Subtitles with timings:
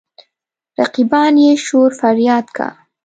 [0.79, 2.67] رقیبان يې شور فرياد کا.